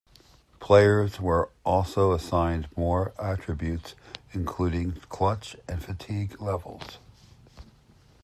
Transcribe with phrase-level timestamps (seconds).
[0.59, 3.93] Players were also assigned more attributes,
[4.31, 6.97] including clutch and fatigue levels.